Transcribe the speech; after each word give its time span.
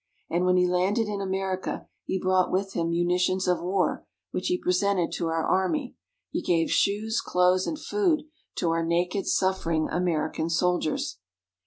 And 0.31 0.45
when 0.47 0.57
he 0.57 0.65
landed 0.65 1.07
in 1.07 1.21
America, 1.21 1.87
he 2.05 2.19
brought 2.19 2.51
with 2.51 2.73
him 2.73 2.89
munitions 2.89 3.47
of 3.47 3.61
war, 3.61 4.03
which 4.31 4.47
he 4.47 4.57
presented 4.57 5.11
to 5.11 5.27
our 5.27 5.45
Army. 5.45 5.93
He 6.31 6.41
gave 6.41 6.71
shoes, 6.71 7.21
clothes, 7.23 7.67
and 7.67 7.77
food 7.77 8.23
to 8.55 8.71
our 8.71 8.83
naked 8.83 9.27
suffering 9.27 9.87
American 9.91 10.49
soldiers. 10.49 11.19